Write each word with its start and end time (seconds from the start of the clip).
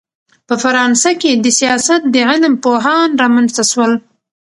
په 0.47 0.55
فرانسه 0.63 1.09
کښي 1.21 1.31
دسیاست 1.45 2.01
د 2.13 2.15
علم 2.29 2.53
پوهان 2.63 3.09
رامنځ 3.21 3.49
ته 3.57 3.63
سول. 3.71 3.93